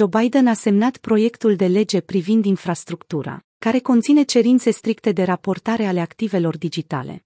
Joe 0.00 0.20
Biden 0.20 0.46
a 0.46 0.52
semnat 0.52 0.96
proiectul 0.96 1.56
de 1.56 1.66
lege 1.66 2.00
privind 2.00 2.44
infrastructura, 2.44 3.44
care 3.58 3.78
conține 3.78 4.22
cerințe 4.22 4.70
stricte 4.70 5.12
de 5.12 5.22
raportare 5.22 5.84
ale 5.84 6.00
activelor 6.00 6.58
digitale. 6.58 7.24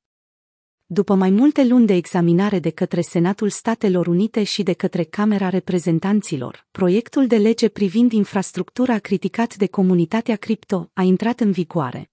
După 0.86 1.14
mai 1.14 1.30
multe 1.30 1.64
luni 1.64 1.86
de 1.86 1.94
examinare 1.94 2.58
de 2.58 2.70
către 2.70 3.00
Senatul 3.00 3.48
Statelor 3.48 4.06
Unite 4.06 4.42
și 4.42 4.62
de 4.62 4.72
către 4.72 5.02
Camera 5.02 5.48
Reprezentanților, 5.48 6.66
proiectul 6.70 7.26
de 7.26 7.36
lege 7.36 7.68
privind 7.68 8.12
infrastructura 8.12 8.98
criticat 8.98 9.56
de 9.56 9.66
comunitatea 9.66 10.36
cripto 10.36 10.90
a 10.92 11.02
intrat 11.02 11.40
în 11.40 11.50
vigoare. 11.50 12.10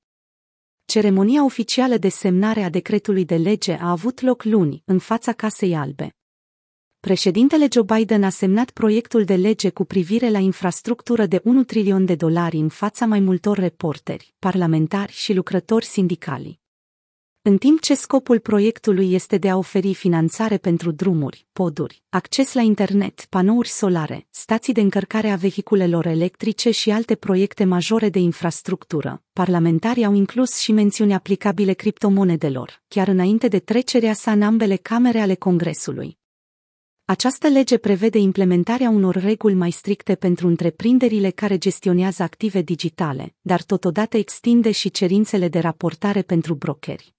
Ceremonia 0.86 1.44
oficială 1.44 1.98
de 1.98 2.10
semnare 2.10 2.64
a 2.64 2.70
decretului 2.70 3.26
de 3.26 3.36
lege 3.36 3.74
a 3.74 3.90
avut 3.90 4.22
loc 4.22 4.44
luni, 4.44 4.82
în 4.86 5.00
fața 5.00 5.34
Casei 5.34 5.76
Albe. 5.76 6.16
Președintele 7.08 7.68
Joe 7.72 7.84
Biden 7.96 8.24
a 8.24 8.30
semnat 8.30 8.70
proiectul 8.70 9.24
de 9.24 9.36
lege 9.36 9.70
cu 9.70 9.84
privire 9.84 10.30
la 10.30 10.38
infrastructură 10.38 11.26
de 11.26 11.42
1 11.44 11.64
trilion 11.64 12.06
de 12.06 12.16
dolari 12.16 12.58
în 12.58 12.70
fața 12.70 13.06
mai 13.06 13.20
multor 13.20 13.58
reporteri, 13.58 14.34
parlamentari 14.40 15.12
și 15.12 15.34
lucrători 15.34 15.86
sindicali. 15.86 16.60
În 17.42 17.58
timp 17.58 17.80
ce 17.80 17.96
scopul 17.96 18.40
proiectului 18.40 19.14
este 19.14 19.38
de 19.38 19.50
a 19.50 19.58
oferi 19.58 19.94
finanțare 19.94 20.58
pentru 20.58 20.92
drumuri, 20.92 21.48
poduri, 21.54 22.04
acces 22.10 22.54
la 22.54 22.62
internet, 22.62 23.26
panouri 23.30 23.68
solare, 23.68 24.28
stații 24.30 24.74
de 24.74 24.82
încărcare 24.82 25.30
a 25.30 25.36
vehiculelor 25.36 26.06
electrice 26.06 26.72
și 26.72 26.92
alte 26.92 27.16
proiecte 27.16 27.64
majore 27.64 28.10
de 28.10 28.20
infrastructură, 28.20 29.24
parlamentarii 29.34 30.06
au 30.06 30.14
inclus 30.14 30.58
și 30.58 30.72
mențiuni 30.72 31.14
aplicabile 31.14 31.74
criptomonedelor, 31.74 32.82
chiar 32.88 33.08
înainte 33.08 33.48
de 33.48 33.60
trecerea 33.60 34.14
sa 34.14 34.32
în 34.32 34.42
ambele 34.42 34.76
camere 34.76 35.20
ale 35.20 35.36
Congresului. 35.36 36.20
Această 37.12 37.48
lege 37.48 37.78
prevede 37.78 38.18
implementarea 38.18 38.90
unor 38.90 39.16
reguli 39.16 39.54
mai 39.54 39.72
stricte 39.72 40.16
pentru 40.16 40.48
întreprinderile 40.48 41.30
care 41.30 41.58
gestionează 41.58 42.24
active 42.24 42.62
digitale, 42.62 43.36
dar 43.42 43.64
totodată 43.64 44.18
extinde 44.18 44.72
și 44.72 44.92
cerințele 44.92 45.48
de 45.48 45.60
raportare 45.60 46.22
pentru 46.22 46.54
brokeri. 46.54 47.16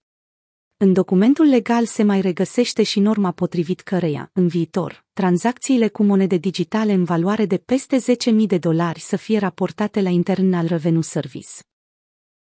În 0.76 0.92
documentul 0.92 1.46
legal 1.46 1.84
se 1.84 2.02
mai 2.02 2.20
regăsește 2.20 2.82
și 2.82 3.00
norma 3.00 3.30
potrivit 3.30 3.80
căreia, 3.80 4.30
în 4.32 4.46
viitor, 4.46 5.04
tranzacțiile 5.12 5.88
cu 5.88 6.02
monede 6.02 6.36
digitale 6.36 6.92
în 6.92 7.04
valoare 7.04 7.46
de 7.46 7.56
peste 7.56 7.96
10.000 7.96 8.46
de 8.46 8.58
dolari 8.58 9.00
să 9.00 9.16
fie 9.16 9.38
raportate 9.38 10.00
la 10.00 10.08
Internal 10.08 10.66
Revenue 10.66 11.02
Service. 11.02 11.48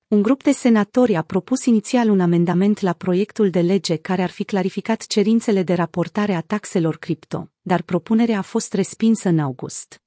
Un 0.08 0.22
grup 0.22 0.42
de 0.42 0.52
senatori 0.52 1.14
a 1.14 1.22
propus 1.22 1.64
inițial 1.64 2.08
un 2.08 2.20
amendament 2.20 2.80
la 2.80 2.92
proiectul 2.92 3.50
de 3.50 3.60
lege 3.60 3.96
care 3.96 4.22
ar 4.22 4.30
fi 4.30 4.44
clarificat 4.44 5.06
cerințele 5.06 5.62
de 5.62 5.74
raportare 5.74 6.34
a 6.34 6.40
taxelor 6.40 6.96
cripto, 6.96 7.50
dar 7.62 7.82
propunerea 7.82 8.38
a 8.38 8.42
fost 8.42 8.72
respinsă 8.72 9.28
în 9.28 9.38
august. 9.38 10.02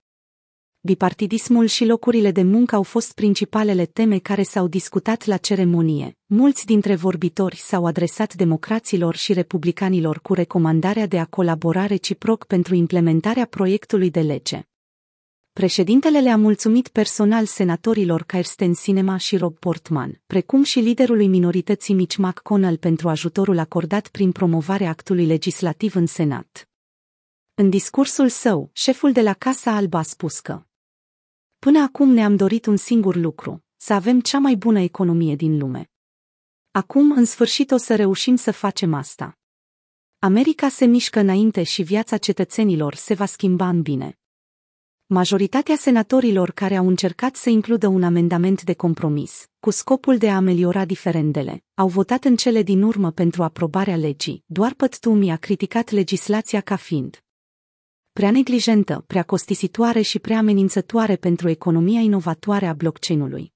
Bipartidismul 0.81 1.65
și 1.65 1.85
locurile 1.85 2.31
de 2.31 2.43
muncă 2.43 2.75
au 2.75 2.83
fost 2.83 3.13
principalele 3.13 3.85
teme 3.85 4.17
care 4.17 4.43
s-au 4.43 4.67
discutat 4.67 5.25
la 5.25 5.37
ceremonie. 5.37 6.17
Mulți 6.25 6.65
dintre 6.65 6.95
vorbitori 6.95 7.55
s-au 7.55 7.85
adresat 7.85 8.33
democraților 8.33 9.15
și 9.15 9.33
republicanilor 9.33 10.19
cu 10.19 10.33
recomandarea 10.33 11.05
de 11.05 11.19
a 11.19 11.25
colabora 11.25 11.85
reciproc 11.85 12.45
pentru 12.45 12.75
implementarea 12.75 13.45
proiectului 13.45 14.09
de 14.09 14.21
lege. 14.21 14.63
Președintele 15.59 16.21
le-a 16.21 16.37
mulțumit 16.37 16.87
personal 16.87 17.45
senatorilor 17.45 18.23
Kirsten 18.23 18.73
Sinema 18.73 19.17
și 19.17 19.37
Rob 19.37 19.57
Portman, 19.57 20.21
precum 20.25 20.63
și 20.63 20.79
liderului 20.79 21.27
minorității 21.27 21.93
Mitch 21.93 22.15
McConnell 22.15 22.77
pentru 22.77 23.09
ajutorul 23.09 23.57
acordat 23.57 24.07
prin 24.07 24.31
promovarea 24.31 24.89
actului 24.89 25.25
legislativ 25.25 25.95
în 25.95 26.05
Senat. 26.05 26.69
În 27.53 27.69
discursul 27.69 28.29
său, 28.29 28.69
șeful 28.73 29.11
de 29.11 29.21
la 29.21 29.33
Casa 29.33 29.75
Albă 29.75 29.97
a 29.97 30.01
spus 30.01 30.39
că 30.39 30.63
Până 31.57 31.79
acum 31.81 32.09
ne-am 32.09 32.35
dorit 32.35 32.65
un 32.65 32.77
singur 32.77 33.15
lucru, 33.15 33.63
să 33.75 33.93
avem 33.93 34.21
cea 34.21 34.39
mai 34.39 34.55
bună 34.55 34.79
economie 34.79 35.35
din 35.35 35.57
lume. 35.57 35.91
Acum, 36.71 37.11
în 37.11 37.25
sfârșit, 37.25 37.71
o 37.71 37.77
să 37.77 37.95
reușim 37.95 38.35
să 38.35 38.51
facem 38.51 38.93
asta. 38.93 39.37
America 40.19 40.69
se 40.69 40.85
mișcă 40.85 41.19
înainte 41.19 41.63
și 41.63 41.81
viața 41.81 42.17
cetățenilor 42.17 42.95
se 42.95 43.13
va 43.13 43.25
schimba 43.25 43.67
în 43.67 43.81
bine. 43.81 44.18
Majoritatea 45.11 45.75
senatorilor 45.75 46.51
care 46.51 46.75
au 46.75 46.87
încercat 46.87 47.35
să 47.35 47.49
includă 47.49 47.87
un 47.87 48.03
amendament 48.03 48.63
de 48.63 48.73
compromis, 48.73 49.47
cu 49.59 49.69
scopul 49.69 50.17
de 50.17 50.29
a 50.29 50.35
ameliora 50.35 50.85
diferendele, 50.85 51.63
au 51.73 51.87
votat 51.87 52.23
în 52.23 52.35
cele 52.35 52.61
din 52.61 52.81
urmă 52.81 53.11
pentru 53.11 53.43
aprobarea 53.43 53.95
legii. 53.95 54.43
Doar 54.45 54.73
Păttumi 54.73 55.31
a 55.31 55.35
criticat 55.35 55.89
legislația 55.89 56.61
ca 56.61 56.75
fiind 56.75 57.23
prea 58.11 58.31
neglijentă, 58.31 59.03
prea 59.07 59.23
costisitoare 59.23 60.01
și 60.01 60.19
prea 60.19 60.37
amenințătoare 60.37 61.15
pentru 61.15 61.49
economia 61.49 61.99
inovatoare 61.99 62.65
a 62.65 62.73
blockchain-ului. 62.73 63.53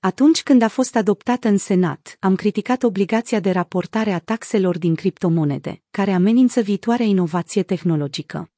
Atunci 0.00 0.42
când 0.42 0.62
a 0.62 0.68
fost 0.68 0.96
adoptată 0.96 1.48
în 1.48 1.56
Senat, 1.56 2.16
am 2.20 2.34
criticat 2.34 2.82
obligația 2.82 3.40
de 3.40 3.50
raportare 3.50 4.12
a 4.12 4.18
taxelor 4.18 4.78
din 4.78 4.94
criptomonede, 4.94 5.82
care 5.90 6.12
amenință 6.12 6.60
viitoarea 6.60 7.06
inovație 7.06 7.62
tehnologică. 7.62 8.48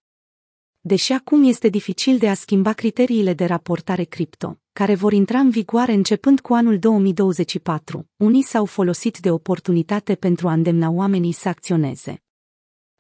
Deși 0.87 1.13
acum 1.13 1.45
este 1.45 1.69
dificil 1.69 2.19
de 2.19 2.29
a 2.29 2.35
schimba 2.35 2.73
criteriile 2.73 3.35
de 3.35 3.45
raportare 3.45 4.05
cripto, 4.05 4.59
care 4.73 4.95
vor 4.95 5.13
intra 5.13 5.39
în 5.39 5.51
vigoare 5.51 5.93
începând 5.93 6.41
cu 6.41 6.55
anul 6.55 6.79
2024, 6.79 8.09
unii 8.17 8.43
s-au 8.43 8.65
folosit 8.65 9.19
de 9.19 9.31
oportunitate 9.31 10.15
pentru 10.15 10.49
a 10.49 10.53
îndemna 10.53 10.91
oamenii 10.91 11.33
să 11.33 11.49
acționeze. 11.49 12.23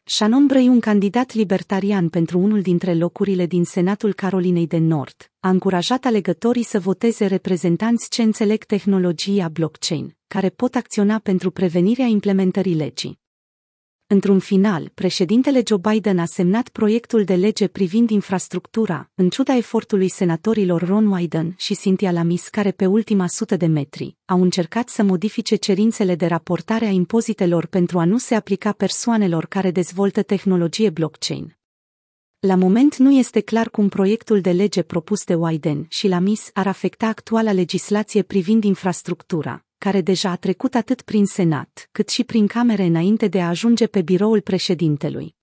Shannon 0.05 0.47
Bray, 0.47 0.69
un 0.69 0.81
candidat 0.81 1.33
libertarian 1.33 2.09
pentru 2.09 2.39
unul 2.39 2.61
dintre 2.61 2.95
locurile 2.95 3.47
din 3.47 3.65
Senatul 3.65 4.13
Carolinei 4.13 4.67
de 4.67 4.79
Nord, 4.79 5.31
a 5.41 5.49
încurajat 5.49 6.05
alegătorii 6.05 6.63
să 6.63 6.81
voteze 6.81 7.27
reprezentanți 7.27 8.11
ce 8.11 8.23
înțeleg 8.23 8.65
tehnologia 8.65 9.49
blockchain, 9.49 10.17
care 10.27 10.49
pot 10.49 10.75
acționa 10.75 11.19
pentru 11.19 11.51
prevenirea 11.51 12.07
implementării 12.07 12.75
legii. 12.75 13.25
Într-un 14.09 14.39
final, 14.39 14.91
președintele 14.95 15.63
Joe 15.67 15.79
Biden 15.91 16.19
a 16.19 16.25
semnat 16.25 16.69
proiectul 16.69 17.25
de 17.25 17.35
lege 17.35 17.67
privind 17.67 18.11
infrastructura, 18.11 19.11
în 19.15 19.29
ciuda 19.29 19.57
efortului 19.57 20.09
senatorilor 20.09 20.83
Ron 20.83 21.07
Wyden 21.07 21.55
și 21.57 21.77
Cynthia 21.77 22.13
Lamis 22.13 22.49
care 22.49 22.71
pe 22.71 22.87
ultima 22.87 23.27
sută 23.27 23.57
de 23.57 23.67
metri 23.67 24.17
au 24.25 24.43
încercat 24.43 24.89
să 24.89 25.03
modifice 25.03 25.57
cerințele 25.57 26.15
de 26.15 26.27
raportare 26.27 26.85
a 26.85 26.91
impozitelor 26.91 27.67
pentru 27.67 27.99
a 27.99 28.05
nu 28.05 28.19
se 28.19 28.35
aplica 28.35 28.73
persoanelor 28.73 29.47
care 29.47 29.71
dezvoltă 29.71 30.23
tehnologie 30.23 30.91
blockchain. 30.91 31.57
La 32.39 32.55
moment 32.55 32.97
nu 32.97 33.13
este 33.13 33.41
clar 33.41 33.69
cum 33.71 33.89
proiectul 33.89 34.41
de 34.41 34.51
lege 34.51 34.83
propus 34.83 35.25
de 35.25 35.35
Wyden 35.35 35.87
și 35.89 36.09
Lamis 36.09 36.51
ar 36.53 36.67
afecta 36.67 37.07
actuala 37.07 37.53
legislație 37.53 38.23
privind 38.23 38.65
infrastructura, 38.65 39.66
care 39.79 40.01
deja 40.01 40.31
a 40.31 40.37
trecut 40.37 40.75
atât 40.75 41.03
prin 41.03 41.27
Senat, 41.27 41.89
cât 41.93 42.09
și 42.09 42.25
prin 42.25 42.47
Camere 42.47 42.85
înainte 42.85 43.29
de 43.29 43.41
a 43.41 43.49
ajunge 43.49 43.87
pe 43.87 44.03
biroul 44.03 44.41
președintelui. 44.41 45.36